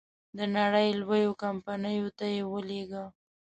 د 0.37 0.39
نړی 0.57 0.87
لویو 1.01 1.31
کمپنیو 1.43 2.07
ته 2.17 2.25
یې 2.33 2.41
ولېږه. 2.51 3.05